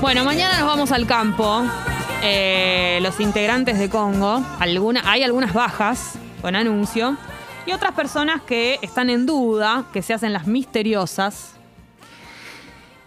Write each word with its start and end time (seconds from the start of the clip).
Bueno, 0.00 0.24
mañana 0.24 0.60
nos 0.60 0.68
vamos 0.68 0.92
al 0.92 1.08
campo. 1.08 1.64
Eh, 2.22 3.00
los 3.02 3.18
integrantes 3.18 3.80
de 3.80 3.90
Congo, 3.90 4.44
hay 4.60 5.24
algunas 5.24 5.52
bajas 5.52 6.16
con 6.40 6.54
anuncio 6.54 7.16
y 7.66 7.72
otras 7.72 7.94
personas 7.94 8.40
que 8.42 8.78
están 8.80 9.10
en 9.10 9.26
duda, 9.26 9.86
que 9.92 10.02
se 10.02 10.14
hacen 10.14 10.32
las 10.32 10.46
misteriosas. 10.46 11.56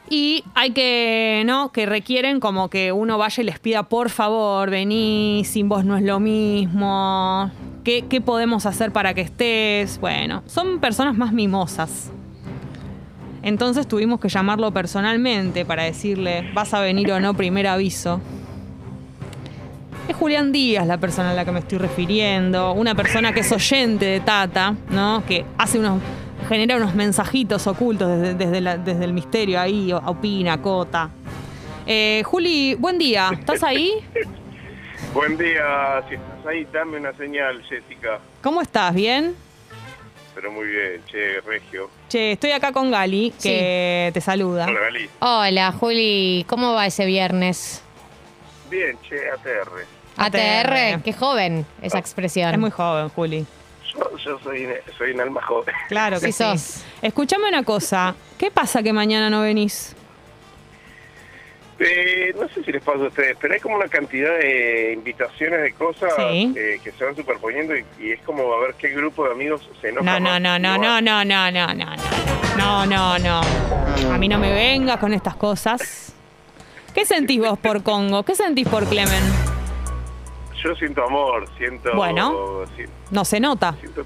Y 0.09 0.43
hay 0.53 0.71
que, 0.71 1.43
¿no? 1.45 1.71
Que 1.71 1.85
requieren 1.85 2.41
como 2.41 2.69
que 2.69 2.91
uno 2.91 3.17
vaya 3.17 3.41
y 3.41 3.45
les 3.45 3.59
pida, 3.59 3.83
por 3.83 4.09
favor, 4.09 4.69
vení, 4.69 5.43
sin 5.45 5.69
vos 5.69 5.85
no 5.85 5.95
es 5.95 6.03
lo 6.03 6.19
mismo. 6.19 7.49
¿Qué, 7.85 8.03
qué 8.09 8.19
podemos 8.19 8.65
hacer 8.65 8.91
para 8.91 9.13
que 9.13 9.21
estés? 9.21 9.97
Bueno, 10.01 10.43
son 10.45 10.81
personas 10.81 11.15
más 11.15 11.31
mimosas. 11.31 12.11
Entonces 13.43 13.87
tuvimos 13.87 14.19
que 14.19 14.29
llamarlo 14.29 14.71
personalmente 14.71 15.65
para 15.65 15.83
decirle, 15.83 16.51
vas 16.53 16.73
a 16.73 16.79
venir 16.81 17.11
o 17.11 17.19
no, 17.19 17.33
primer 17.33 17.67
aviso. 17.67 18.21
Es 20.07 20.15
Julián 20.15 20.51
Díaz 20.51 20.85
la 20.85 20.97
persona 20.97 21.31
a 21.31 21.33
la 21.33 21.45
que 21.45 21.51
me 21.51 21.59
estoy 21.59 21.77
refiriendo, 21.77 22.73
una 22.73 22.95
persona 22.95 23.33
que 23.33 23.39
es 23.41 23.51
oyente 23.51 24.05
de 24.05 24.19
Tata, 24.19 24.75
¿no? 24.89 25.23
Que 25.27 25.45
hace 25.57 25.79
unos, 25.79 26.01
genera 26.49 26.75
unos 26.75 26.93
mensajitos 26.95 27.65
ocultos 27.67 28.09
desde, 28.19 28.33
desde, 28.35 28.61
la- 28.61 28.77
desde 28.77 29.05
el 29.05 29.13
misterio 29.13 29.59
ahí, 29.59 29.91
opina, 29.93 30.61
cota. 30.61 31.09
Eh, 31.87 32.21
Juli, 32.25 32.75
buen 32.75 32.97
día, 32.97 33.29
¿estás 33.33 33.63
ahí? 33.63 33.91
Buen 35.15 35.35
día, 35.37 36.01
si 36.07 36.15
estás 36.15 36.45
ahí, 36.47 36.65
dame 36.71 36.97
una 36.97 37.11
señal, 37.13 37.61
Jessica. 37.63 38.19
¿Cómo 38.41 38.61
estás? 38.61 38.93
¿Bien? 38.95 39.33
Pero 40.33 40.51
muy 40.51 40.67
bien, 40.67 41.03
che, 41.11 41.41
Regio. 41.41 41.89
Che, 42.09 42.33
estoy 42.33 42.51
acá 42.51 42.71
con 42.71 42.89
Gali, 42.91 43.33
que 43.41 44.11
te 44.13 44.21
saluda. 44.21 44.65
Hola, 44.65 44.79
Gali. 44.79 45.09
Hola, 45.19 45.71
Juli, 45.73 46.45
¿cómo 46.47 46.73
va 46.73 46.85
ese 46.85 47.05
viernes? 47.05 47.81
Bien, 48.69 48.97
che, 49.07 49.29
ATR. 49.29 49.85
ATR, 50.17 50.73
ATR. 50.95 51.03
qué 51.03 51.13
joven 51.13 51.65
esa 51.81 51.97
expresión. 51.99 52.53
Es 52.53 52.59
muy 52.59 52.71
joven, 52.71 53.09
Juli. 53.09 53.45
Yo, 53.93 54.17
yo 54.17 54.39
soy, 54.39 54.67
soy 54.97 55.11
un 55.11 55.19
alma 55.21 55.41
joven. 55.41 55.75
Claro 55.89 56.19
que 56.21 56.27
Sí 56.27 56.31
sí. 56.31 56.43
sos. 56.43 56.83
Escuchame 57.01 57.49
una 57.49 57.63
cosa. 57.63 58.15
¿Qué 58.37 58.51
pasa 58.51 58.81
que 58.81 58.93
mañana 58.93 59.29
no 59.29 59.41
venís? 59.41 59.95
Eh, 61.83 62.33
no 62.39 62.47
sé 62.49 62.63
si 62.63 62.71
les 62.71 62.83
pasa 62.83 62.99
a 63.05 63.07
ustedes, 63.07 63.35
pero 63.41 63.53
hay 63.55 63.59
como 63.59 63.75
una 63.75 63.87
cantidad 63.87 64.37
de 64.37 64.93
invitaciones 64.93 65.61
de 65.63 65.73
cosas 65.73 66.13
Sí. 66.15 66.53
eh, 66.55 66.79
que 66.83 66.91
se 66.91 67.03
van 67.03 67.15
superponiendo 67.15 67.75
y, 67.75 67.83
y 67.99 68.11
es 68.11 68.19
como 68.21 68.53
a 68.53 68.59
ver 68.61 68.75
qué 68.75 68.89
grupo 68.89 69.25
de 69.25 69.31
amigos 69.31 69.67
se 69.81 69.89
enoja 69.89 70.19
No, 70.19 70.39
no, 70.39 70.39
no, 70.39 70.59
no, 70.59 70.77
no, 70.77 71.01
no, 71.01 71.25
no, 71.25 71.51
no, 71.51 71.51
no, 71.51 71.73
no, 71.73 72.85
no, 72.85 72.85
no, 72.85 73.19
no. 73.19 73.41
A 74.13 74.17
mí 74.19 74.27
no 74.27 74.37
me 74.37 74.53
vengas 74.53 74.97
con 74.97 75.13
estas 75.13 75.35
cosas. 75.35 76.13
¿Qué 76.93 77.05
sentís 77.05 77.39
vos 77.39 77.57
por 77.57 77.81
Congo? 77.81 78.23
¿Qué 78.23 78.35
sentís 78.35 78.67
por 78.67 78.85
Clemen? 78.85 79.23
Yo 80.63 80.75
siento 80.75 81.03
amor, 81.03 81.47
siento... 81.57 81.95
Bueno. 81.95 82.65
si- 82.77 82.83
No 83.09 83.25
se 83.25 83.39
nota. 83.39 83.73
siento 83.79 84.05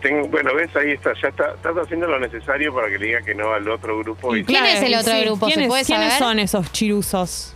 tengo, 0.00 0.28
bueno, 0.28 0.54
ves, 0.54 0.74
ahí 0.76 0.92
está, 0.92 1.12
ya 1.20 1.28
está, 1.28 1.54
estás 1.54 1.76
haciendo 1.76 2.06
lo 2.06 2.18
necesario 2.18 2.74
para 2.74 2.88
que 2.88 2.98
le 2.98 3.06
diga 3.06 3.22
que 3.22 3.34
no 3.34 3.52
al 3.52 3.68
otro 3.68 3.98
grupo. 3.98 4.34
Y 4.36 4.44
¿Quién 4.44 4.64
es 4.64 4.82
el 4.82 4.94
otro 4.94 5.12
grupo? 5.20 5.46
¿Se 5.48 5.52
¿Quiénes, 5.54 5.68
puede 5.68 5.84
quiénes 5.84 6.08
saber? 6.14 6.18
son 6.18 6.38
esos 6.38 6.72
chiruzos? 6.72 7.54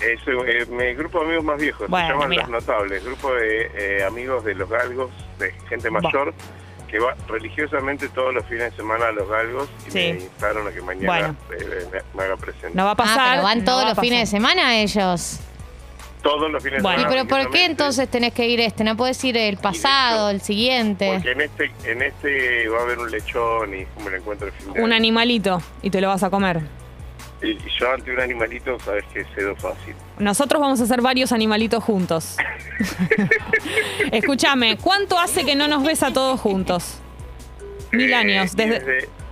Es 0.00 0.20
eh, 0.26 0.66
mi 0.70 0.92
grupo 0.94 1.20
de 1.20 1.26
amigos 1.26 1.44
más 1.44 1.58
viejos, 1.58 1.88
Bueno, 1.88 2.06
se 2.06 2.12
llaman 2.12 2.28
mira. 2.28 2.42
Los 2.42 2.50
Notables, 2.66 3.04
grupo 3.04 3.32
de 3.34 3.70
eh, 3.74 4.04
amigos 4.04 4.44
de 4.44 4.54
los 4.54 4.68
galgos, 4.68 5.10
de 5.38 5.52
gente 5.68 5.88
mayor, 5.90 6.34
que 6.88 6.98
va 6.98 7.14
religiosamente 7.28 8.08
todos 8.08 8.34
los 8.34 8.44
fines 8.46 8.70
de 8.70 8.76
semana 8.76 9.06
a 9.06 9.12
los 9.12 9.28
galgos 9.28 9.68
y 9.86 9.90
Sí. 9.90 9.98
me 9.98 10.08
instaron 10.20 10.66
a 10.68 10.72
que 10.72 10.82
mañana 10.82 11.34
Bueno. 11.48 11.64
eh, 11.72 11.86
me, 11.92 12.00
me 12.18 12.22
haga 12.24 12.36
presente. 12.36 12.72
No 12.74 12.84
va 12.84 12.90
a 12.90 12.96
pasar. 12.96 13.18
ah, 13.20 13.30
pero 13.32 13.42
van 13.44 13.58
no 13.60 13.64
todos 13.64 13.84
va 13.84 13.88
los 13.90 13.98
fines 14.00 14.18
de 14.30 14.38
pasar. 14.38 14.52
semana 14.52 14.76
ellos. 14.76 15.40
Todos 16.24 16.50
los 16.50 16.60
fines 16.62 16.82
Bueno. 16.82 17.02
¿Y 17.02 17.04
de 17.04 17.08
pero 17.10 17.22
semana. 17.24 17.44
por 17.44 17.52
qué 17.52 17.64
entonces 17.66 18.08
tenés 18.08 18.32
que 18.32 18.48
ir 18.48 18.58
este? 18.60 18.82
¿No 18.82 18.96
puedes 18.96 19.22
ir 19.24 19.36
el 19.36 19.58
pasado, 19.58 20.30
el 20.30 20.40
siguiente? 20.40 21.10
Porque 21.12 21.30
en 21.32 21.40
este, 21.42 21.70
en 21.84 22.02
este 22.02 22.68
va 22.68 22.78
a 22.78 22.82
haber 22.82 22.98
un 22.98 23.10
lechón 23.10 23.74
y 23.78 23.84
como 23.94 24.08
el 24.08 24.14
encuentro 24.16 24.50
fin 24.58 24.72
de 24.72 24.80
Un 24.80 24.86
año. 24.86 24.96
animalito 24.96 25.62
y 25.82 25.90
te 25.90 26.00
lo 26.00 26.08
vas 26.08 26.22
a 26.24 26.30
comer. 26.30 26.62
Y, 27.42 27.58
yo 27.78 27.92
ante 27.92 28.10
un 28.10 28.20
animalito, 28.20 28.78
sabes 28.80 29.04
que 29.12 29.22
cedo 29.34 29.54
fácil. 29.56 29.94
Nosotros 30.18 30.60
vamos 30.62 30.80
a 30.80 30.84
hacer 30.84 31.02
varios 31.02 31.30
animalitos 31.30 31.84
juntos. 31.84 32.36
Escúchame, 34.12 34.76
¿cuánto 34.78 35.18
hace 35.18 35.44
que 35.44 35.54
no 35.54 35.68
nos 35.68 35.84
ves 35.84 36.02
a 36.02 36.12
todos 36.12 36.40
juntos? 36.40 36.98
Mil 37.92 38.10
Eh, 38.10 38.14
años, 38.14 38.56
desde, 38.56 38.80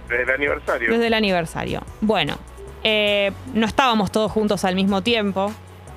desde 0.09 0.23
el 0.25 0.31
aniversario. 0.31 0.93
desde 0.93 1.07
el 1.07 1.15
aniversario. 1.15 1.83
Bueno, 2.01 2.37
eh, 2.85 3.33
no 3.55 3.67
estábamos 3.67 4.11
todos 4.13 4.31
juntos 4.31 4.65
al 4.65 4.75
mismo 4.75 5.03
tiempo. 5.03 5.53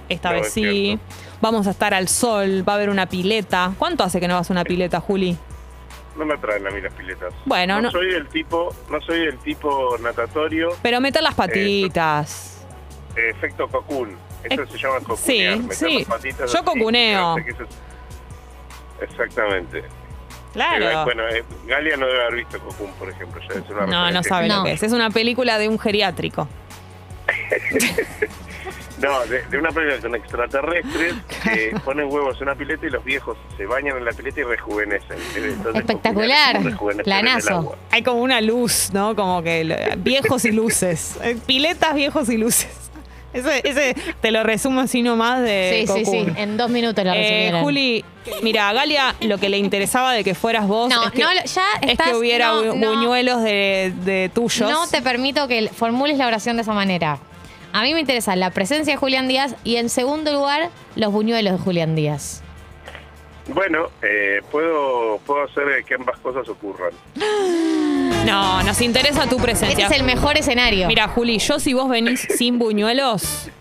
Esta 0.09 0.29
No, 0.29 0.35
vez 0.35 0.47
es 0.47 0.53
sí. 0.53 0.61
cierto. 0.63 1.03
Vamos 1.41 1.67
a 1.67 1.71
estar 1.71 1.93
al 1.93 2.07
sol, 2.07 2.63
va 2.67 2.73
a 2.73 2.75
haber 2.75 2.89
una 2.89 3.05
pileta. 3.07 3.73
¿Cuánto 3.77 4.03
hace 4.03 4.19
que 4.19 4.27
no 4.27 4.35
vas 4.35 4.49
a 4.49 4.53
una 4.53 4.63
pileta, 4.63 4.99
Juli? 4.99 5.37
No 6.17 6.25
me 6.25 6.33
atraen 6.35 6.65
a 6.65 6.69
mí 6.71 6.79
las 6.81 6.93
piletas. 6.93 7.33
Bueno, 7.45 7.81
no- 7.81 7.91
soy 7.91 8.13
el 8.13 8.27
tipo, 8.29 8.73
no 8.89 9.01
soy 9.01 9.21
el 9.21 9.37
tipo 9.39 9.97
natatorio, 10.01 10.69
Pero 10.81 11.01
meter 11.01 11.21
las 11.23 11.33
patitas. 11.35 12.65
eh, 13.17 13.29
efecto 13.35 13.67
cocoon. 13.67 14.15
Eso 14.43 14.61
Eh, 14.63 14.67
se 14.71 14.77
llama 14.77 14.99
cocunear. 14.99 15.17
sí, 15.57 15.59
meter 15.63 15.75
sí. 15.75 15.97
las 15.99 16.07
patitas 16.07 16.53
Yo 16.53 16.63
cocuneo. 16.63 17.37
es- 17.37 17.55
Exactamente. 19.01 19.83
Claro. 20.53 20.89
Eh, 20.89 21.03
bueno, 21.03 21.27
eh, 21.27 21.43
Galia 21.67 21.97
no 21.97 22.05
debe 22.07 22.21
haber 22.21 22.35
visto 22.35 22.59
Cocoon, 22.61 22.91
por 22.93 23.09
ejemplo. 23.09 23.41
ya 23.41 23.59
es 23.59 23.69
una 23.69 23.85
No, 23.87 24.11
no 24.11 24.23
sabe 24.23 24.47
lo 24.47 24.55
No. 24.57 24.63
que 24.63 24.71
es. 24.71 24.83
Es 24.83 24.93
una 24.93 25.09
película 25.09 25.57
de 25.57 25.67
un 25.67 25.77
geriátrico. 25.77 26.47
No, 29.01 29.19
de, 29.25 29.41
de 29.43 29.57
una 29.57 29.69
película 29.71 30.01
con 30.01 30.15
extraterrestres 30.15 31.13
que 31.43 31.75
ponen 31.85 32.05
huevos 32.11 32.37
en 32.37 32.43
una 32.43 32.55
pileta 32.55 32.85
y 32.85 32.89
los 32.89 33.03
viejos 33.03 33.37
se 33.57 33.65
bañan 33.65 33.97
en 33.97 34.05
la 34.05 34.11
pileta 34.13 34.39
y 34.41 34.43
rejuvenecen. 34.43 35.17
Entonces, 35.35 35.81
Espectacular. 35.81 36.59
Planazo. 37.03 37.75
Hay 37.91 38.01
como 38.03 38.21
una 38.21 38.41
luz, 38.41 38.89
¿no? 38.93 39.15
Como 39.15 39.43
que 39.43 39.93
viejos 39.97 40.45
y 40.45 40.51
luces. 40.51 41.17
Eh, 41.23 41.37
Piletas, 41.45 41.93
viejos 41.95 42.29
y 42.29 42.37
luces. 42.37 42.69
Ese, 43.33 43.67
ese 43.67 43.95
te 44.21 44.31
lo 44.31 44.43
resumo 44.43 44.79
así 44.79 45.01
nomás 45.01 45.41
de 45.41 45.83
Sí, 45.85 45.93
sí, 45.93 46.05
sí. 46.05 46.25
En 46.37 46.55
dos 46.55 46.69
minutos 46.69 47.03
lo 47.03 47.11
Eh, 47.11 47.17
resumieron. 47.17 47.63
Juli, 47.63 48.05
mira, 48.41 48.69
a 48.69 48.73
Galia 48.73 49.13
lo 49.19 49.37
que 49.37 49.49
le 49.49 49.57
interesaba 49.57 50.13
de 50.13 50.23
que 50.23 50.35
fueras 50.35 50.65
vos 50.69 50.89
No, 50.89 51.03
es 51.03 51.11
que, 51.11 51.21
no, 51.21 51.33
ya 51.33 51.41
es 51.81 51.89
estás- 51.91 52.11
que 52.11 52.15
hubiera 52.15 52.47
no, 52.53 52.63
bu- 52.63 52.75
no. 52.77 52.95
buñuelos 52.95 53.43
de, 53.43 53.91
de 54.05 54.31
tuyos. 54.33 54.71
No 54.71 54.87
te 54.87 55.01
permito 55.01 55.49
que 55.49 55.67
formules 55.67 56.17
la 56.17 56.27
oración 56.27 56.55
de 56.55 56.61
esa 56.61 56.71
manera. 56.73 57.19
A 57.75 57.81
mí 57.81 57.93
me 57.93 57.99
interesa 57.99 58.37
la 58.37 58.51
presencia 58.51 58.93
de 58.93 58.97
Julián 58.97 59.27
Díaz 59.27 59.53
y 59.65 59.75
en 59.75 59.89
segundo 59.89 60.31
lugar, 60.31 60.69
los 60.95 61.11
buñuelos 61.11 61.51
de 61.51 61.59
Julián 61.59 61.93
Díaz. 61.93 62.41
Bueno, 63.49 63.89
eh, 64.01 64.41
puedo, 64.49 65.19
puedo 65.25 65.43
hacer 65.43 65.83
que 65.83 65.95
ambas 65.95 66.17
cosas 66.19 66.47
ocurran. 66.47 66.91
No, 68.25 68.63
nos 68.63 68.81
interesa 68.81 69.27
tu 69.29 69.35
Ese 69.35 69.43
presencia. 69.43 69.85
es 69.85 69.91
el 69.91 70.03
mejor 70.03 70.35
escenario. 70.35 70.87
Mira, 70.87 71.07
Juli, 71.07 71.37
yo 71.37 71.59
si 71.59 71.73
vos 71.75 71.87
venís 71.87 72.21
sin 72.37 72.57
buñuelos, 72.57 73.51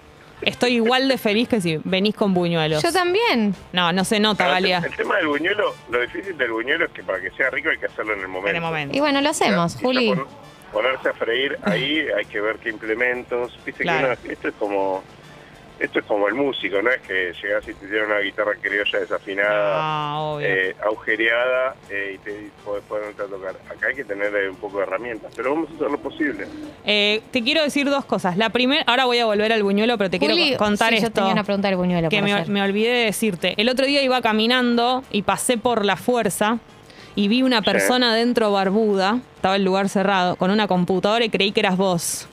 estoy 0.40 0.76
igual 0.76 1.06
de 1.06 1.18
feliz 1.18 1.48
que 1.48 1.60
si 1.60 1.78
venís 1.84 2.14
con 2.14 2.32
buñuelos. 2.32 2.82
Yo 2.82 2.90
también. 2.90 3.54
No, 3.74 3.92
no 3.92 4.04
se 4.04 4.20
nota, 4.20 4.44
Ahora, 4.44 4.54
Galia. 4.54 4.78
El, 4.78 4.84
el 4.86 4.96
tema 4.96 5.16
del 5.16 5.26
buñuelo, 5.26 5.74
lo 5.90 6.00
difícil 6.00 6.38
del 6.38 6.50
buñuelo 6.50 6.86
es 6.86 6.92
que 6.92 7.02
para 7.02 7.20
que 7.20 7.30
sea 7.32 7.50
rico 7.50 7.68
hay 7.68 7.76
que 7.76 7.86
hacerlo 7.86 8.14
en 8.14 8.20
el 8.20 8.28
momento. 8.28 8.50
En 8.50 8.56
el 8.56 8.62
momento. 8.62 8.96
Y 8.96 9.00
bueno, 9.00 9.20
lo 9.20 9.28
hacemos, 9.28 9.76
Juli. 9.76 10.14
Ponerse 10.74 11.08
a 11.08 11.12
freír 11.14 11.56
ahí 11.62 12.06
hay 12.18 12.26
que 12.26 12.40
ver 12.40 12.56
qué 12.58 12.68
implementos. 12.68 13.58
Viste 13.64 13.84
Claro. 13.84 14.14
que 14.22 14.32
esto 14.34 14.48
es 14.48 14.54
como 14.58 15.02
esto 15.76 15.98
es 15.98 16.04
como 16.04 16.28
el 16.28 16.34
músico, 16.34 16.80
no 16.82 16.88
es 16.88 17.00
que 17.00 17.32
llegás 17.42 17.66
y 17.68 17.74
te 17.74 17.88
tiran 17.88 18.06
una 18.06 18.20
guitarra 18.20 18.52
criolla 18.60 19.00
desafinada, 19.00 19.72
Ah, 19.80 20.18
obvio. 20.20 20.46
eh, 20.46 20.76
agujereada 20.80 21.74
eh, 21.90 22.12
y 22.14 22.18
te 22.18 22.50
podés 22.64 22.84
ponerte 22.84 23.20
a 23.22 23.26
tocar. 23.26 23.56
Acá 23.68 23.88
hay 23.88 23.96
que 23.96 24.04
tener 24.04 24.32
eh, 24.36 24.48
un 24.50 24.54
poco 24.56 24.76
de 24.78 24.84
herramientas, 24.84 25.32
pero 25.34 25.50
vamos 25.52 25.70
a 25.70 25.74
hacer 25.74 25.90
lo 25.90 25.98
posible. 25.98 26.46
Eh, 26.84 27.22
te 27.32 27.42
quiero 27.42 27.60
decir 27.62 27.90
dos 27.90 28.04
cosas. 28.04 28.36
La 28.36 28.50
primera, 28.50 28.84
ahora 28.86 29.04
voy 29.06 29.18
a 29.18 29.26
volver 29.26 29.52
al 29.52 29.64
buñuelo, 29.64 29.98
pero 29.98 30.10
te 30.10 30.20
quiero 30.20 30.36
contar 30.58 30.90
sí, 30.90 30.98
esto. 30.98 31.08
Yo 31.08 31.12
tenía 31.12 31.32
una 31.32 31.44
pregunta 31.44 31.66
del 31.68 31.76
buñuelo. 31.76 32.08
que 32.08 32.22
me 32.22 32.62
olvidé 32.62 32.90
de 32.92 33.04
decirte. 33.06 33.54
El 33.56 33.68
otro 33.68 33.84
día 33.84 34.00
iba 34.00 34.22
caminando 34.22 35.02
y 35.10 35.22
pasé 35.22 35.58
por 35.58 35.84
la 35.84 35.96
fuerza 35.96 36.58
y 37.16 37.28
vi 37.28 37.42
una 37.42 37.62
persona 37.62 38.14
dentro 38.14 38.50
barbuda, 38.52 39.20
estaba 39.36 39.56
el 39.56 39.64
lugar 39.64 39.88
cerrado, 39.88 40.36
con 40.36 40.50
una 40.50 40.66
computadora 40.66 41.24
y 41.24 41.30
creí 41.30 41.52
que 41.52 41.60
eras 41.60 41.76
vos. 41.76 42.26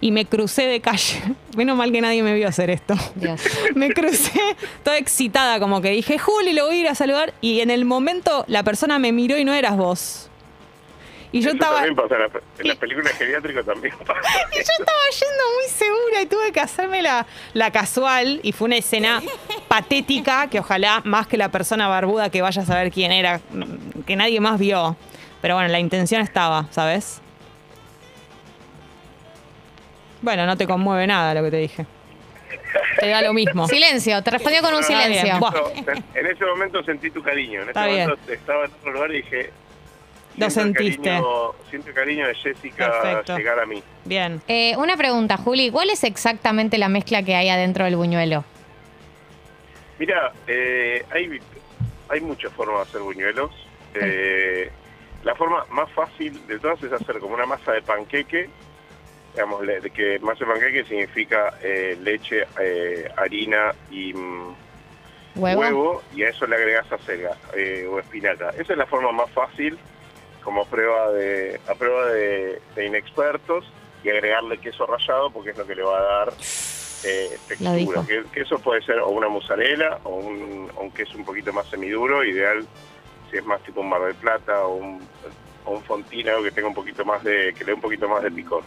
Y 0.00 0.10
me 0.10 0.26
crucé 0.26 0.66
de 0.66 0.80
calle. 0.80 1.22
Menos 1.56 1.76
mal 1.76 1.90
que 1.90 2.00
nadie 2.00 2.22
me 2.22 2.34
vio 2.34 2.48
hacer 2.48 2.70
esto. 2.70 2.94
Dios. 3.14 3.40
Me 3.74 3.90
crucé 3.90 4.38
toda 4.84 4.98
excitada, 4.98 5.58
como 5.58 5.80
que 5.80 5.90
dije, 5.90 6.18
Juli, 6.18 6.52
lo 6.52 6.66
voy 6.66 6.76
a 6.76 6.80
ir 6.80 6.88
a 6.88 6.94
saludar. 6.94 7.32
Y 7.40 7.60
en 7.60 7.70
el 7.70 7.86
momento 7.86 8.44
la 8.46 8.62
persona 8.62 8.98
me 8.98 9.12
miró 9.12 9.38
y 9.38 9.44
no 9.44 9.54
eras 9.54 9.76
vos. 9.76 10.28
Y 11.32 11.40
yo 11.40 11.48
Eso 11.48 11.56
estaba. 11.56 11.76
también 11.76 11.96
pasa 11.96 12.14
en, 12.14 12.20
la- 12.20 12.40
en 12.60 12.68
las 12.68 12.76
películas 12.76 13.12
geriátricas 13.12 13.66
también 13.66 13.94
pasa. 14.06 14.20
Y 14.52 14.56
yo 14.56 14.60
estaba 14.60 15.00
yendo 15.10 15.44
muy 15.60 15.68
segura 15.68 16.22
y 16.22 16.26
tuve 16.26 16.52
que 16.52 16.60
hacerme 16.60 17.02
la, 17.02 17.26
la 17.52 17.70
casual 17.70 18.40
y 18.42 18.52
fue 18.52 18.66
una 18.66 18.76
escena 18.76 19.22
patética 19.68 20.48
que 20.48 20.60
ojalá 20.60 21.02
más 21.04 21.26
que 21.26 21.36
la 21.36 21.50
persona 21.50 21.88
barbuda 21.88 22.30
que 22.30 22.42
vaya 22.42 22.62
a 22.62 22.66
saber 22.66 22.90
quién 22.92 23.12
era, 23.12 23.40
que 24.06 24.16
nadie 24.16 24.40
más 24.40 24.58
vio. 24.58 24.96
Pero 25.42 25.54
bueno, 25.54 25.68
la 25.68 25.78
intención 25.80 26.22
estaba, 26.22 26.66
¿sabes? 26.70 27.20
Bueno, 30.22 30.46
no 30.46 30.56
te 30.56 30.66
conmueve 30.66 31.06
nada 31.06 31.34
lo 31.34 31.42
que 31.44 31.50
te 31.50 31.56
dije. 31.58 31.86
Te 32.98 33.08
da 33.08 33.22
lo 33.22 33.32
mismo. 33.32 33.68
Silencio, 33.68 34.22
te 34.22 34.30
respondió 34.30 34.62
con 34.62 34.74
un 34.74 34.82
silencio. 34.82 35.38
No, 35.38 35.52
en 36.14 36.26
ese 36.26 36.44
momento 36.44 36.82
sentí 36.84 37.10
tu 37.10 37.22
cariño. 37.22 37.62
En 37.62 37.68
ese 37.68 37.70
Está 37.70 37.86
bien. 37.86 38.08
momento 38.08 38.32
estaba 38.32 38.64
en 38.64 38.72
otro 38.72 38.92
lugar 38.92 39.10
y 39.12 39.16
dije. 39.18 39.50
Lo 40.36 40.50
siento 40.50 40.78
sentiste. 40.80 41.08
Cariño, 41.08 41.52
siento 41.70 41.88
el 41.88 41.94
cariño 41.94 42.26
de 42.28 42.34
Jessica 42.34 42.90
Perfecto. 42.90 43.36
llegar 43.38 43.60
a 43.60 43.66
mí. 43.66 43.82
Bien. 44.04 44.40
Eh, 44.48 44.74
una 44.76 44.96
pregunta, 44.96 45.36
Juli, 45.36 45.70
¿cuál 45.70 45.90
es 45.90 46.04
exactamente 46.04 46.78
la 46.78 46.88
mezcla 46.88 47.22
que 47.22 47.34
hay 47.34 47.48
adentro 47.48 47.84
del 47.84 47.96
buñuelo? 47.96 48.44
Mira, 49.98 50.32
eh, 50.46 51.04
hay, 51.10 51.40
hay 52.08 52.20
muchas 52.20 52.52
formas 52.52 52.76
de 52.76 52.82
hacer 52.82 53.00
buñuelos. 53.00 53.50
Eh, 53.94 54.70
la 55.26 55.34
forma 55.34 55.64
más 55.70 55.90
fácil 55.90 56.46
de 56.46 56.58
todas 56.58 56.82
es 56.82 56.92
hacer 56.92 57.18
como 57.18 57.34
una 57.34 57.46
masa 57.46 57.72
de 57.72 57.82
panqueque. 57.82 58.48
Digamos, 59.32 59.60
que 59.92 60.18
masa 60.20 60.44
de 60.44 60.52
panqueque 60.52 60.84
significa 60.84 61.54
eh, 61.62 61.96
leche, 62.00 62.44
eh, 62.60 63.10
harina 63.16 63.74
y 63.90 64.14
mm, 64.14 64.54
¿Huevo? 65.34 65.60
huevo. 65.60 66.02
y 66.14 66.22
a 66.22 66.28
eso 66.28 66.46
le 66.46 66.56
agregas 66.56 66.90
acelga 66.92 67.36
eh, 67.56 67.86
o 67.90 67.98
espinaca. 67.98 68.50
Esa 68.50 68.72
es 68.72 68.78
la 68.78 68.86
forma 68.86 69.12
más 69.12 69.30
fácil 69.30 69.78
como 70.46 70.64
prueba 70.64 71.10
de 71.10 71.60
a 71.66 71.74
prueba 71.74 72.06
de, 72.06 72.62
de 72.76 72.86
inexpertos 72.86 73.64
y 74.04 74.10
agregarle 74.10 74.58
queso 74.58 74.86
rallado 74.86 75.28
porque 75.30 75.50
es 75.50 75.58
lo 75.58 75.66
que 75.66 75.74
le 75.74 75.82
va 75.82 75.98
a 75.98 76.02
dar 76.02 76.32
eh, 77.04 77.36
textura. 77.48 78.06
Que 78.06 78.18
el 78.18 78.26
queso 78.26 78.60
puede 78.60 78.80
ser 78.82 79.00
o 79.00 79.08
una 79.08 79.28
mozzarella 79.28 79.98
o 80.04 80.10
un, 80.10 80.70
o 80.76 80.82
un 80.82 80.92
queso 80.92 81.18
un 81.18 81.24
poquito 81.24 81.52
más 81.52 81.66
semiduro, 81.66 82.24
ideal 82.24 82.64
si 83.28 83.38
es 83.38 83.44
más 83.44 83.60
tipo 83.64 83.80
un 83.80 83.88
Mar 83.88 84.02
del 84.02 84.14
Plata 84.14 84.64
o 84.66 84.76
un, 84.76 85.00
o 85.64 85.82
un 85.88 86.04
que 86.04 86.50
tenga 86.52 86.68
un 86.68 86.74
poquito 86.74 87.04
más 87.04 87.24
de 87.24 87.52
que 87.52 87.64
le 87.64 87.72
dé 87.72 87.74
un 87.74 87.80
poquito 87.80 88.08
más 88.08 88.22
de 88.22 88.30
picor. 88.30 88.62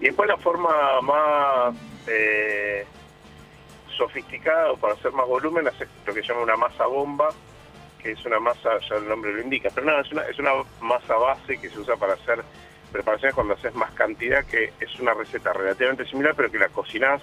Y 0.00 0.04
después 0.04 0.26
la 0.26 0.38
forma 0.38 1.02
más 1.02 1.74
eh, 2.06 2.86
sofisticada 3.94 4.72
o 4.72 4.78
para 4.78 4.94
hacer 4.94 5.12
más 5.12 5.26
volumen 5.26 5.66
es 5.66 5.74
lo 6.06 6.14
que 6.14 6.22
se 6.22 6.28
llama 6.28 6.44
una 6.44 6.56
masa 6.56 6.86
bomba, 6.86 7.28
que 8.02 8.12
es 8.12 8.24
una 8.24 8.40
masa, 8.40 8.78
ya 8.88 8.96
el 8.96 9.08
nombre 9.08 9.32
lo 9.32 9.40
indica, 9.40 9.70
pero 9.74 9.86
nada, 9.86 10.00
es 10.00 10.12
una, 10.12 10.22
es 10.22 10.38
una 10.38 10.52
masa 10.80 11.14
base 11.14 11.58
que 11.58 11.68
se 11.68 11.78
usa 11.78 11.96
para 11.96 12.14
hacer 12.14 12.42
preparaciones 12.90 13.34
cuando 13.34 13.54
haces 13.54 13.74
más 13.74 13.90
cantidad, 13.92 14.44
que 14.44 14.72
es 14.80 15.00
una 15.00 15.14
receta 15.14 15.52
relativamente 15.52 16.04
similar, 16.06 16.34
pero 16.36 16.50
que 16.50 16.58
la 16.58 16.68
cocinás 16.68 17.22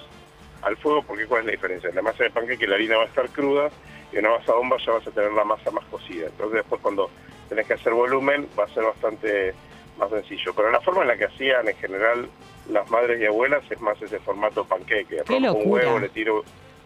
al 0.61 0.77
fuego, 0.77 1.03
porque 1.03 1.25
¿cuál 1.25 1.41
es 1.41 1.45
la 1.47 1.51
diferencia? 1.51 1.89
En 1.89 1.95
la 1.95 2.01
masa 2.01 2.23
de 2.23 2.29
panqueque 2.29 2.67
la 2.67 2.75
harina 2.75 2.97
va 2.97 3.03
a 3.03 3.07
estar 3.07 3.29
cruda 3.29 3.69
y 4.11 4.17
en 4.17 4.25
una 4.25 4.37
masa 4.37 4.53
bomba 4.53 4.77
ya 4.85 4.93
vas 4.93 5.07
a 5.07 5.11
tener 5.11 5.31
la 5.31 5.43
masa 5.43 5.71
más 5.71 5.85
cocida. 5.85 6.27
Entonces 6.27 6.55
después 6.55 6.81
cuando 6.81 7.09
tenés 7.49 7.67
que 7.67 7.73
hacer 7.73 7.93
volumen 7.93 8.47
va 8.57 8.63
a 8.63 8.67
ser 8.69 8.83
bastante 8.83 9.53
más 9.97 10.09
sencillo. 10.09 10.53
Pero 10.55 10.71
la 10.71 10.81
forma 10.81 11.01
en 11.01 11.09
la 11.09 11.17
que 11.17 11.25
hacían 11.25 11.67
en 11.67 11.75
general 11.75 12.29
las 12.69 12.89
madres 12.89 13.21
y 13.21 13.25
abuelas 13.25 13.63
es 13.69 13.79
más 13.81 14.01
ese 14.01 14.19
formato 14.19 14.65
panqueque. 14.65 15.23
Rompo 15.23 15.53
un 15.53 15.71
huevo, 15.71 15.99
le 15.99 16.09
tiro 16.09 16.43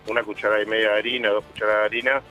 una 0.07 0.23
cucharada 0.23 0.61
y 0.61 0.65
media 0.65 0.91
de 0.91 0.99
harina, 0.99 1.29
dos 1.29 1.43
cucharadas 1.45 1.81
de 1.81 1.85
harina, 1.85 2.21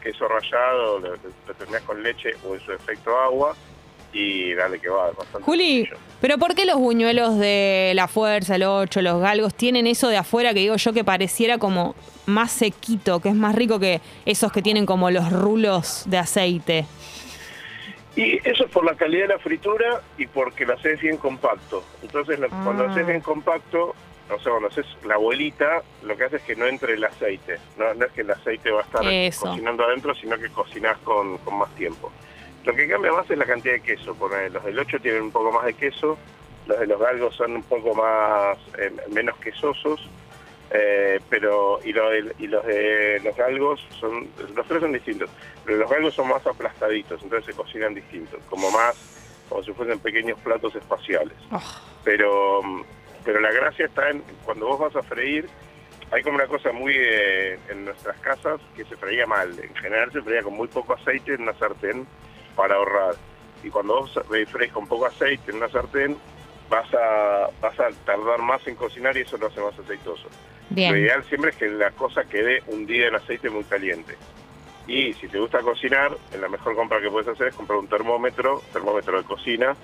queso 0.00 0.26
rallado, 0.28 0.98
lo, 0.98 1.10
lo 1.10 1.54
terminás 1.56 1.82
con 1.82 2.02
leche 2.02 2.32
o 2.48 2.54
en 2.54 2.60
su 2.60 2.72
efecto 2.72 3.16
agua 3.18 3.54
y 4.12 4.52
dale 4.54 4.80
que 4.80 4.88
va, 4.88 5.06
bastante 5.12 5.42
Juli, 5.42 5.76
sencillo. 5.86 5.96
¿pero 6.20 6.36
por 6.38 6.54
qué 6.56 6.64
los 6.66 6.76
buñuelos 6.78 7.38
de 7.38 7.92
la 7.94 8.08
fuerza, 8.08 8.56
el 8.56 8.64
8, 8.64 9.02
los 9.02 9.20
galgos 9.20 9.54
tienen 9.54 9.86
eso 9.86 10.08
de 10.08 10.16
afuera 10.16 10.52
que 10.52 10.60
digo 10.60 10.74
yo 10.76 10.92
que 10.92 11.04
pareciera 11.04 11.58
como 11.58 11.94
más 12.26 12.50
sequito, 12.50 13.20
que 13.20 13.28
es 13.28 13.34
más 13.36 13.54
rico 13.54 13.78
que 13.78 14.00
esos 14.26 14.50
que 14.52 14.62
tienen 14.62 14.84
como 14.86 15.10
los 15.12 15.30
rulos 15.32 16.02
de 16.06 16.18
aceite? 16.18 16.86
Y 18.16 18.36
eso 18.48 18.64
es 18.64 18.70
por 18.72 18.84
la 18.84 18.96
calidad 18.96 19.28
de 19.28 19.34
la 19.34 19.38
fritura 19.38 20.02
y 20.18 20.26
porque 20.26 20.66
lo 20.66 20.74
haces 20.74 21.00
bien 21.00 21.16
compacto. 21.16 21.84
Entonces, 22.02 22.40
Ah. 22.42 22.60
cuando 22.64 22.84
lo 22.84 22.90
haces 22.90 23.06
bien 23.06 23.20
compacto, 23.20 23.94
o 24.32 24.40
sea, 24.40 24.50
cuando 24.52 24.68
haces 24.68 24.86
la 25.04 25.16
bolita, 25.16 25.82
lo 26.02 26.16
que 26.16 26.24
hace 26.24 26.36
es 26.36 26.42
que 26.42 26.56
no 26.56 26.66
entre 26.66 26.94
el 26.94 27.04
aceite. 27.04 27.58
No, 27.76 27.92
no 27.94 28.06
es 28.06 28.12
que 28.12 28.20
el 28.22 28.30
aceite 28.30 28.70
va 28.70 28.80
a 28.80 28.84
estar 28.84 29.02
Eso. 29.06 29.46
cocinando 29.46 29.84
adentro, 29.84 30.14
sino 30.14 30.38
que 30.38 30.48
cocinás 30.50 30.98
con, 30.98 31.38
con 31.38 31.58
más 31.58 31.74
tiempo. 31.74 32.10
Lo 32.64 32.74
que 32.74 32.86
cambia 32.88 33.12
más 33.12 33.30
es 33.30 33.38
la 33.38 33.46
cantidad 33.46 33.74
de 33.74 33.80
queso. 33.82 34.14
Ponele, 34.14 34.50
los 34.50 34.64
del 34.64 34.78
8 34.78 34.98
tienen 35.00 35.22
un 35.22 35.30
poco 35.32 35.50
más 35.52 35.64
de 35.64 35.74
queso, 35.74 36.18
los 36.66 36.78
de 36.78 36.86
los 36.86 37.00
galgos 37.00 37.34
son 37.36 37.56
un 37.56 37.62
poco 37.62 37.94
más 37.94 38.58
eh, 38.78 38.92
menos 39.10 39.36
quesosos. 39.38 40.00
Eh, 40.72 41.18
pero 41.28 41.80
y, 41.84 41.92
lo 41.92 42.10
del- 42.10 42.32
y 42.38 42.46
los 42.46 42.64
de 42.64 43.20
los 43.24 43.34
galgos 43.36 43.84
son 43.98 44.28
los 44.54 44.64
tres 44.68 44.80
son 44.80 44.92
distintos 44.92 45.28
pero 45.64 45.78
los 45.78 45.90
galgos 45.90 46.14
son 46.14 46.28
más 46.28 46.46
aplastaditos 46.46 47.20
entonces 47.24 47.46
se 47.52 47.60
cocinan 47.60 47.92
distintos 47.92 48.38
como 48.48 48.70
más 48.70 48.94
como 49.48 49.64
si 49.64 49.72
fuesen 49.72 49.98
pequeños 49.98 50.38
platos 50.38 50.72
espaciales 50.76 51.34
Oh, 51.50 51.60
pero 52.04 52.62
mm, 52.62 52.82
pero 53.24 53.40
la 53.40 53.52
gracia 53.52 53.86
está 53.86 54.10
en 54.10 54.22
cuando 54.44 54.66
vos 54.66 54.80
vas 54.80 54.96
a 54.96 55.02
freír 55.02 55.48
hay 56.12 56.22
como 56.22 56.36
una 56.36 56.46
cosa 56.46 56.72
muy 56.72 56.94
eh, 56.96 57.58
en 57.68 57.84
nuestras 57.84 58.18
casas 58.18 58.60
que 58.74 58.84
se 58.84 58.96
freía 58.96 59.26
mal. 59.26 59.50
En 59.60 59.74
general 59.76 60.10
se 60.12 60.22
freía 60.22 60.42
con 60.42 60.54
muy 60.54 60.68
poco 60.68 60.94
aceite 60.94 61.34
en 61.34 61.42
una 61.42 61.54
sartén 61.54 62.06
para 62.56 62.76
ahorrar. 62.76 63.14
Y 63.62 63.68
cuando 63.68 64.00
vos 64.00 64.18
freís 64.48 64.72
con 64.72 64.86
poco 64.86 65.06
aceite 65.06 65.50
en 65.50 65.58
una 65.58 65.68
sartén 65.68 66.16
vas 66.68 66.92
a 66.94 67.48
vas 67.60 67.78
a 67.78 67.90
tardar 68.04 68.40
más 68.40 68.66
en 68.66 68.74
cocinar 68.74 69.16
y 69.16 69.20
eso 69.20 69.36
lo 69.36 69.46
hace 69.46 69.60
más 69.60 69.78
aceitoso. 69.78 70.28
Lo 70.70 70.96
ideal 70.96 71.24
siempre 71.24 71.50
es 71.50 71.56
que 71.56 71.68
la 71.68 71.90
cosa 71.90 72.24
quede 72.24 72.62
hundida 72.66 73.08
en 73.08 73.16
aceite 73.16 73.50
muy 73.50 73.64
caliente. 73.64 74.16
Y 74.86 75.12
si 75.14 75.28
te 75.28 75.38
gusta 75.38 75.60
cocinar, 75.60 76.16
la 76.40 76.48
mejor 76.48 76.74
compra 76.74 77.00
que 77.00 77.10
puedes 77.10 77.28
hacer 77.28 77.48
es 77.48 77.54
comprar 77.54 77.78
un 77.78 77.88
termómetro, 77.88 78.62
termómetro 78.72 79.18
de 79.18 79.24
cocina, 79.24 79.76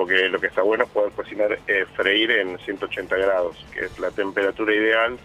porque 0.00 0.30
lo 0.30 0.40
que 0.40 0.46
está 0.46 0.62
bueno 0.62 0.84
es 0.84 0.90
poder 0.90 1.12
cocinar, 1.12 1.58
eh, 1.68 1.84
freír 1.94 2.30
en 2.30 2.58
180 2.60 3.16
grados, 3.16 3.54
que 3.70 3.84
es 3.84 3.98
la 3.98 4.10
temperatura 4.10 4.74
ideal. 4.74 5.18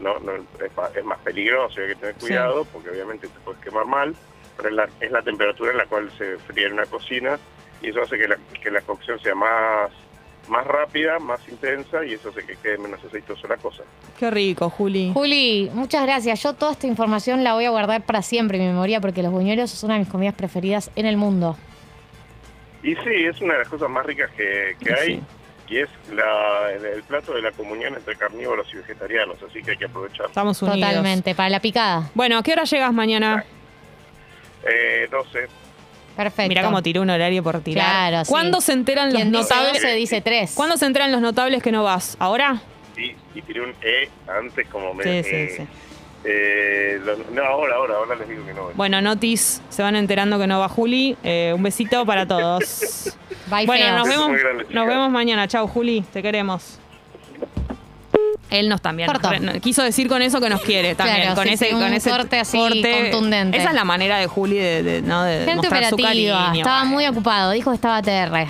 No, 0.00 0.18
no 0.18 0.32
es, 0.34 0.76
ma- 0.76 0.90
es 0.92 1.04
más 1.04 1.20
peligroso, 1.20 1.80
hay 1.80 1.88
que 1.90 1.94
tener 1.94 2.14
Sí. 2.18 2.26
cuidado, 2.26 2.64
porque 2.72 2.90
obviamente 2.90 3.28
te 3.28 3.38
puedes 3.44 3.60
quemar 3.60 3.86
mal, 3.86 4.16
pero 4.56 4.70
es 4.70 4.74
la, 4.74 4.88
es 5.00 5.10
la 5.12 5.22
temperatura 5.22 5.70
en 5.70 5.76
la 5.78 5.86
cual 5.86 6.10
se 6.18 6.36
fría 6.38 6.66
en 6.66 6.72
una 6.72 6.86
cocina 6.86 7.38
y 7.80 7.90
eso 7.90 8.02
hace 8.02 8.18
que 8.18 8.26
la, 8.26 8.36
que 8.60 8.70
la 8.72 8.80
cocción 8.80 9.20
sea 9.20 9.36
más, 9.36 9.92
más 10.48 10.66
rápida, 10.66 11.20
más 11.20 11.40
intensa 11.48 12.04
y 12.04 12.14
eso 12.14 12.30
hace 12.30 12.44
que 12.44 12.56
quede 12.56 12.78
menos 12.78 12.98
aceitoso 13.04 13.46
la 13.46 13.56
cosa. 13.58 13.84
qué 14.18 14.32
rico, 14.32 14.68
Juli. 14.68 15.12
Juli, 15.14 15.70
muchas 15.74 16.02
gracias. 16.02 16.42
Yo 16.42 16.54
toda 16.54 16.72
esta 16.72 16.88
información 16.88 17.44
la 17.44 17.54
voy 17.54 17.66
a 17.66 17.70
guardar 17.70 18.02
para 18.04 18.22
siempre 18.22 18.58
en 18.58 18.64
mi 18.64 18.70
memoria 18.70 19.00
porque 19.00 19.22
los 19.22 19.30
buñuelos 19.30 19.70
son 19.70 19.90
una 19.90 19.94
de 19.94 20.00
mis 20.00 20.08
comidas 20.08 20.34
preferidas 20.34 20.90
en 20.96 21.06
el 21.06 21.16
mundo. 21.16 21.56
Y 22.82 22.94
sí, 22.96 23.24
es 23.28 23.40
una 23.40 23.54
de 23.54 23.58
las 23.60 23.68
cosas 23.68 23.88
más 23.90 24.04
ricas 24.04 24.30
que, 24.36 24.76
que 24.80 24.96
Sí. 24.96 25.00
hay 25.12 25.22
y 25.68 25.78
es 25.78 25.88
la, 26.12 26.70
el, 26.70 26.84
el 26.84 27.02
plato 27.04 27.32
de 27.32 27.40
la 27.40 27.50
comunión 27.52 27.94
entre 27.94 28.14
carnívoros 28.16 28.66
y 28.74 28.76
vegetarianos, 28.76 29.38
así 29.48 29.62
que 29.62 29.70
hay 29.70 29.76
que 29.78 29.86
aprovechar. 29.86 30.26
Estamos 30.26 30.60
unidos. 30.60 30.80
Totalmente, 30.90 31.34
para 31.34 31.48
la 31.48 31.60
picada. 31.60 32.10
Bueno, 32.14 32.36
¿a 32.36 32.42
qué 32.42 32.52
hora 32.52 32.64
llegas 32.64 32.92
mañana? 32.92 33.42
Eh, 34.64 35.08
12. 35.10 35.46
Perfecto. 36.14 36.48
Mira 36.50 36.62
cómo 36.62 36.82
tiró 36.82 37.00
un 37.00 37.08
horario 37.08 37.42
por 37.42 37.60
tirar. 37.62 37.86
Claro, 38.10 38.24
sí. 38.26 38.30
¿Cuándo 38.30 38.60
se 38.60 38.72
enteran 38.74 39.14
los 39.14 39.24
notables? 39.24 39.72
12 39.80 39.94
dice 39.94 40.20
3. 40.20 40.52
¿Cuándo 40.54 40.76
se 40.76 40.84
enteran 40.84 41.10
los 41.10 41.22
notables 41.22 41.62
que 41.62 41.72
no 41.72 41.84
vas? 41.84 42.16
¿Ahora? 42.18 42.60
Y, 42.98 43.14
y 43.34 43.40
tiré 43.42 43.62
un 43.62 43.74
E 43.80 44.10
antes 44.28 44.68
como 44.68 44.92
me... 44.92 45.04
Sí, 45.04 45.22
sí, 45.30 45.34
eh, 45.36 45.54
sí. 45.56 45.66
Eh, 46.24 47.00
lo- 47.04 47.16
no, 47.34 47.42
ahora, 47.44 47.76
ahora, 47.76 47.94
ahora 47.96 48.14
les 48.16 48.28
digo 48.28 48.44
que 48.46 48.54
no. 48.54 48.70
Bueno, 48.74 49.00
Notis, 49.00 49.60
se 49.68 49.82
van 49.82 49.96
enterando 49.96 50.38
que 50.38 50.46
no 50.46 50.58
va 50.60 50.68
Juli. 50.68 51.16
Eh, 51.22 51.52
un 51.54 51.62
besito 51.62 52.04
para 52.06 52.26
todos. 52.26 53.14
Bye, 53.48 53.66
bueno, 53.66 53.84
feos. 53.84 53.96
nos 53.96 54.08
vemos, 54.08 54.40
grande, 54.40 54.66
nos 54.70 54.86
vemos 54.86 55.10
mañana. 55.10 55.48
Chau, 55.48 55.66
Juli, 55.66 56.02
te 56.12 56.22
queremos. 56.22 56.78
Él 58.50 58.68
nos 58.68 58.82
también. 58.82 59.08
Quiso 59.62 59.82
decir 59.82 60.08
con 60.08 60.20
eso 60.20 60.38
que 60.38 60.50
nos 60.50 60.60
quiere 60.60 60.94
también. 60.94 61.22
Claro, 61.22 61.36
con 61.36 61.46
sí, 61.46 61.54
ese, 61.54 61.66
sí, 61.66 61.72
con 61.72 61.84
un 61.84 61.94
ese 61.94 62.10
corte 62.10 62.38
así 62.38 62.58
contundente. 62.58 63.56
Esa 63.56 63.70
es 63.70 63.74
la 63.74 63.84
manera 63.84 64.18
de 64.18 64.26
Juli 64.26 64.58
de, 64.58 64.82
de, 64.82 65.02
¿no? 65.02 65.22
de 65.22 65.38
Gente 65.46 65.54
mostrar 65.56 65.84
su 65.86 65.96
cariño. 65.96 66.52
Estaba 66.54 66.84
muy 66.84 67.06
ocupado. 67.06 67.52
Dijo 67.52 67.70
que 67.70 67.76
estaba 67.76 68.02
TR. 68.02 68.48